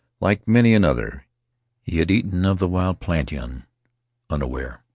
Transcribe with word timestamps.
Like 0.19 0.47
many 0.47 0.73
another, 0.73 1.27
he 1.83 1.99
had 1.99 2.09
eaten 2.09 2.43
of 2.43 2.57
the 2.57 2.67
wild 2.67 2.99
plantain 2.99 3.67
unaware. 4.31 4.81